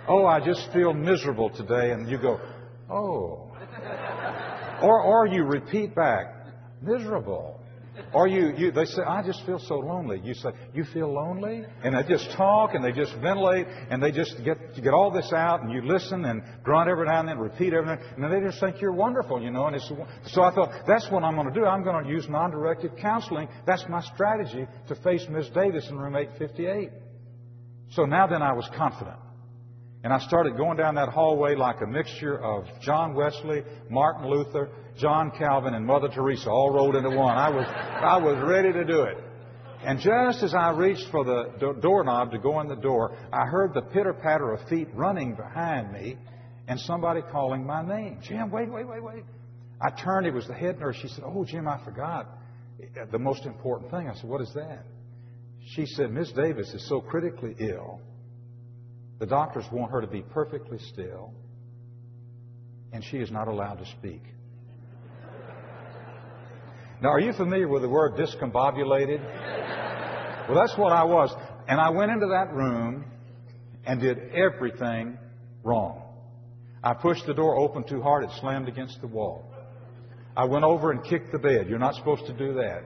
[0.08, 2.40] oh, I just feel miserable today, and you go,
[2.90, 3.42] oh.
[4.82, 6.34] Or, or you repeat back,
[6.80, 7.55] miserable.
[8.12, 10.20] Or you, you, they say, I just feel so lonely.
[10.22, 11.64] You say, you feel lonely?
[11.82, 15.32] And they just talk and they just ventilate and they just get, get all this
[15.32, 18.30] out and you listen and grunt every now and then, repeat every now and then,
[18.30, 19.66] they just think you're wonderful, you know.
[19.66, 19.90] And it's,
[20.26, 21.66] so I thought, that's what I'm going to do.
[21.66, 23.48] I'm going to use non-directive counseling.
[23.66, 26.90] That's my strategy to face Miss Davis in room 858.
[27.90, 29.16] So now then I was confident.
[30.04, 34.70] And I started going down that hallway like a mixture of John Wesley, Martin Luther,
[34.98, 37.36] John Calvin, and Mother Teresa all rolled into one.
[37.36, 39.16] I was, I was ready to do it.
[39.82, 43.46] And just as I reached for the do- doorknob to go in the door, I
[43.46, 46.16] heard the pitter patter of feet running behind me
[46.68, 48.18] and somebody calling my name.
[48.22, 49.24] Jim, wait, wait, wait, wait.
[49.80, 50.26] I turned.
[50.26, 50.96] It was the head nurse.
[51.00, 52.26] She said, Oh, Jim, I forgot
[53.10, 54.08] the most important thing.
[54.08, 54.84] I said, What is that?
[55.74, 58.00] She said, Miss Davis is so critically ill
[59.18, 61.32] the doctors want her to be perfectly still,
[62.92, 64.22] and she is not allowed to speak.
[67.02, 69.20] Now, are you familiar with the word discombobulated?
[70.48, 71.34] Well, that's what I was.
[71.68, 73.04] And I went into that room
[73.84, 75.18] and did everything
[75.62, 76.02] wrong.
[76.82, 79.44] I pushed the door open too hard, it slammed against the wall.
[80.36, 81.68] I went over and kicked the bed.
[81.68, 82.84] You're not supposed to do that.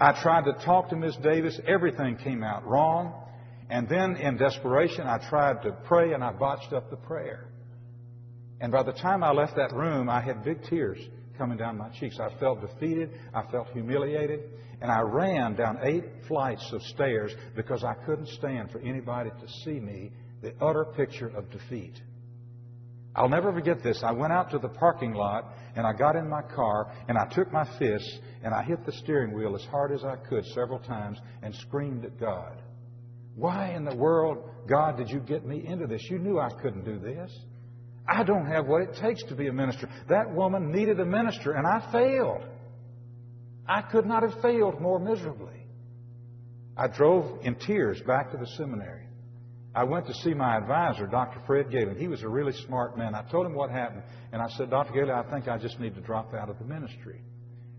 [0.00, 1.58] I tried to talk to Miss Davis.
[1.66, 3.21] Everything came out wrong.
[3.72, 7.48] And then in desperation, I tried to pray and I botched up the prayer.
[8.60, 10.98] And by the time I left that room, I had big tears
[11.38, 12.18] coming down my cheeks.
[12.20, 13.18] I felt defeated.
[13.32, 14.40] I felt humiliated.
[14.82, 19.48] And I ran down eight flights of stairs because I couldn't stand for anybody to
[19.64, 20.12] see me,
[20.42, 21.98] the utter picture of defeat.
[23.16, 24.02] I'll never forget this.
[24.04, 25.46] I went out to the parking lot
[25.76, 28.92] and I got in my car and I took my fists and I hit the
[28.92, 32.61] steering wheel as hard as I could several times and screamed at God.
[33.34, 36.02] Why in the world, God, did you get me into this?
[36.10, 37.32] You knew I couldn't do this.
[38.06, 39.88] I don't have what it takes to be a minister.
[40.08, 42.42] That woman needed a minister, and I failed.
[43.66, 45.66] I could not have failed more miserably.
[46.76, 49.06] I drove in tears back to the seminary.
[49.74, 51.40] I went to see my advisor, Dr.
[51.46, 51.96] Fred Galen.
[51.96, 53.14] He was a really smart man.
[53.14, 54.02] I told him what happened,
[54.32, 54.92] and I said, Dr.
[54.92, 57.22] Galen, I think I just need to drop out of the ministry.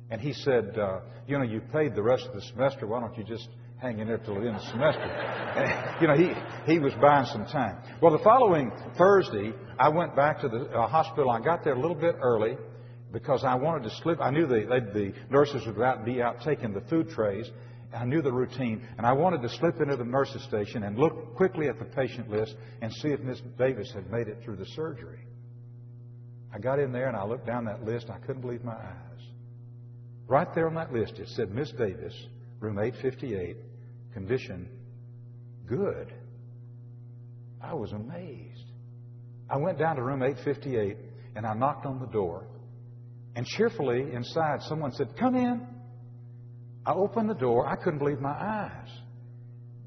[0.10, 2.88] And he said, uh, You know, you paid the rest of the semester.
[2.88, 3.48] Why don't you just
[3.82, 5.02] hang in there till the end of the semester?
[5.02, 7.78] And, you know, he, he was buying some time.
[8.02, 11.30] Well, the following Thursday, I went back to the uh, hospital.
[11.30, 12.58] I got there a little bit early
[13.12, 14.20] because I wanted to slip.
[14.22, 17.50] I knew the, the nurses would be out taking the food trays.
[17.96, 21.36] I knew the routine, and I wanted to slip into the nurses' station and look
[21.36, 24.66] quickly at the patient list and see if Miss Davis had made it through the
[24.66, 25.20] surgery.
[26.52, 28.10] I got in there and I looked down that list.
[28.10, 29.14] I couldn't believe my eyes.
[30.28, 32.16] Right there on that list, it said Miss Davis,
[32.64, 33.58] room 858,
[34.14, 34.70] condition
[35.68, 36.14] good.
[37.62, 38.72] I was amazed.
[39.50, 40.98] I went down to room 858
[41.36, 42.48] and I knocked on the door.
[43.36, 45.68] And cheerfully inside, someone said, Come in.
[46.86, 47.68] I opened the door.
[47.68, 48.90] I couldn't believe my eyes.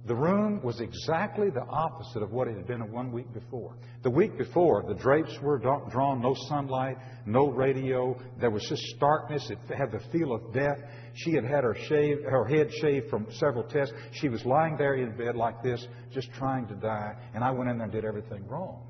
[0.07, 3.75] The room was exactly the opposite of what it had been one week before.
[4.05, 6.97] The week before, the drapes were drawn, no sunlight,
[7.27, 8.17] no radio.
[8.41, 9.51] There was just starkness.
[9.51, 10.79] It had the feel of death.
[11.15, 13.93] She had had her, shave, her head shaved from several tests.
[14.13, 17.15] She was lying there in bed like this, just trying to die.
[17.35, 18.87] And I went in there and did everything wrong.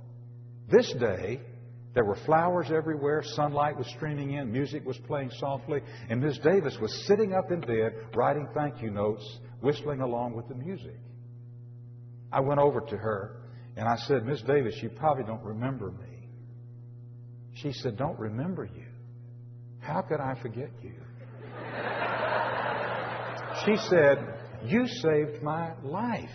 [0.68, 1.40] This day,
[1.94, 6.76] there were flowers everywhere, sunlight was streaming in, music was playing softly, and Miss Davis
[6.78, 9.24] was sitting up in bed writing thank you notes,
[9.62, 10.98] whistling along with the music.
[12.36, 13.34] I went over to her
[13.78, 16.28] and I said, Miss Davis, you probably don't remember me.
[17.54, 18.84] She said, Don't remember you.
[19.80, 20.92] How could I forget you?
[23.64, 24.18] She said,
[24.66, 26.28] You saved my life.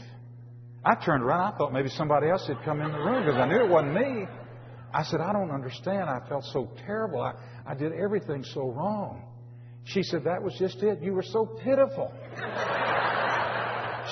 [0.84, 1.54] I turned around.
[1.54, 3.94] I thought maybe somebody else had come in the room because I knew it wasn't
[3.94, 4.26] me.
[4.92, 6.10] I said, I don't understand.
[6.10, 7.22] I felt so terrible.
[7.22, 7.34] I,
[7.68, 9.24] I did everything so wrong.
[9.84, 11.04] She said, That was just it.
[11.04, 12.12] You were so pitiful.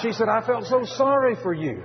[0.02, 1.84] She said, I felt so sorry for you.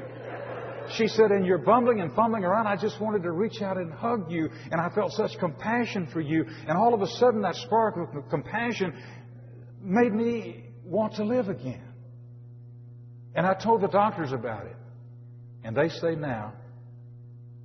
[0.97, 2.67] She said, and you're bumbling and fumbling around.
[2.67, 6.21] I just wanted to reach out and hug you, and I felt such compassion for
[6.21, 6.45] you.
[6.69, 8.93] And all of a sudden, that spark of compassion
[9.81, 11.89] made me want to live again.
[13.35, 14.77] And I told the doctors about it.
[15.65, 16.53] And they say now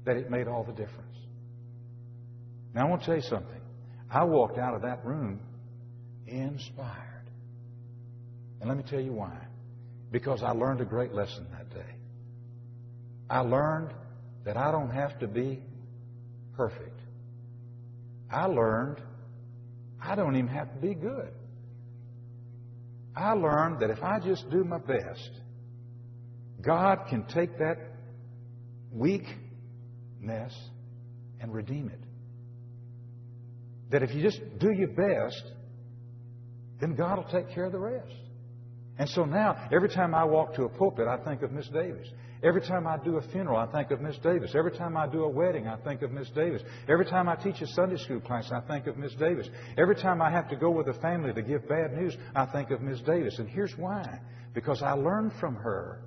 [0.05, 1.17] that it made all the difference.
[2.73, 3.61] Now, I want to tell you something.
[4.09, 5.41] I walked out of that room
[6.25, 7.29] inspired.
[8.61, 9.37] And let me tell you why.
[10.11, 11.95] Because I learned a great lesson that day.
[13.29, 13.93] I learned
[14.45, 15.59] that I don't have to be
[16.55, 16.99] perfect.
[18.31, 19.01] I learned
[20.01, 21.31] I don't even have to be good.
[23.15, 25.31] I learned that if I just do my best,
[26.61, 27.77] God can take that
[28.91, 29.25] weak
[30.19, 30.55] mess
[31.41, 31.99] and redeem it.
[33.91, 35.43] That if you just do your best,
[36.79, 38.13] then God will take care of the rest.
[38.99, 42.05] And so now, every time I walk to a pulpit, I think of Miss Davis.
[42.43, 44.51] Every time I do a funeral, I think of Miss Davis.
[44.53, 46.61] Every time I do a wedding, I think of Miss Davis.
[46.89, 49.47] Every time I teach a Sunday school class, I think of Miss Davis.
[49.77, 52.71] Every time I have to go with a family to give bad news, I think
[52.71, 53.39] of Miss Davis.
[53.39, 54.19] And here's why.
[54.53, 56.03] Because I learned from her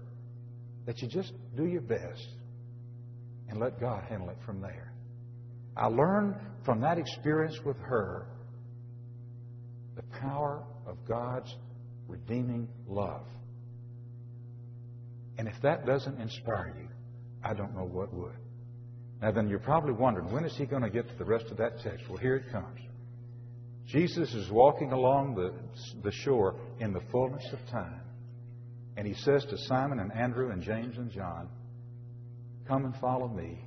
[0.85, 2.29] that you just do your best
[3.49, 4.93] and let God handle it from there.
[5.79, 6.35] I learned
[6.67, 8.27] from that experience with her
[9.97, 11.55] the power of God's
[12.13, 13.25] redeeming love.
[15.39, 16.89] And if that doesn't inspire you,
[17.43, 18.37] I don't know what would.
[19.21, 21.57] Now, then you're probably wondering, when is he going to get to the rest of
[21.57, 22.05] that text?
[22.09, 22.81] Well, here it comes.
[23.87, 25.53] Jesus is walking along the,
[26.03, 28.01] the shore in the fullness of time.
[28.97, 31.49] And he says to Simon and Andrew and James and John,
[32.69, 33.59] Come and follow me.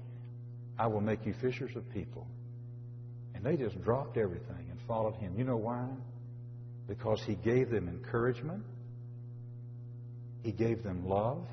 [0.77, 2.27] I will make you fishers of people.
[3.33, 5.35] And they just dropped everything and followed him.
[5.37, 5.87] You know why?
[6.87, 8.63] Because he gave them encouragement,
[10.43, 11.45] he gave them love,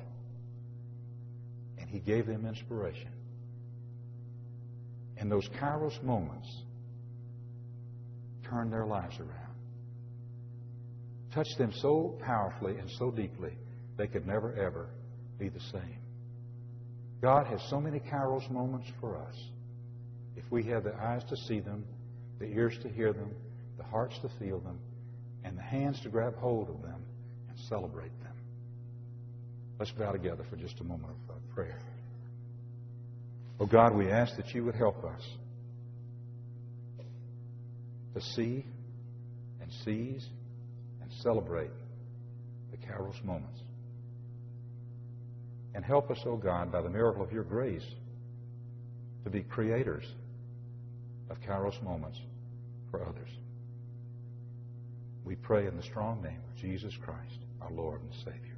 [1.79, 3.09] and he gave them inspiration.
[5.17, 6.47] And those Kairos moments
[8.43, 9.55] turned their lives around.
[11.33, 13.57] Touched them so powerfully and so deeply,
[13.97, 14.89] they could never, ever
[15.39, 15.97] be the same.
[17.21, 19.35] God has so many Kairos moments for us.
[20.35, 21.85] If we have the eyes to see them,
[22.39, 23.31] the ears to hear them,
[23.77, 24.77] the hearts to feel them,
[25.43, 27.03] and the hands to grab hold of them
[27.49, 28.33] and celebrate them.
[29.79, 31.79] Let's bow together for just a moment of uh, prayer.
[33.59, 35.21] Oh God, we ask that you would help us
[38.13, 38.65] to see
[39.61, 40.27] and seize
[41.01, 41.71] and celebrate
[42.71, 43.59] the Kairos moments.
[45.75, 47.85] And help us, O oh God, by the miracle of your grace,
[49.23, 50.05] to be creators
[51.29, 52.19] of Kairos moments
[52.91, 53.29] for others.
[55.25, 58.52] We pray in the strong name of Jesus Christ, our Lord and Savior.